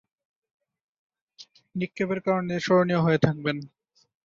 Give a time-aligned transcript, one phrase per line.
[1.75, 3.57] নিক্ষেপের কারণে স্মরণীয় হয়ে থাকবেন।